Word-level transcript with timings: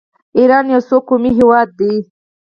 ایران 0.37 0.65
یو 0.73 0.81
څو 0.87 0.97
قومي 1.07 1.31
هیواد 1.39 1.67
دی. 1.79 1.93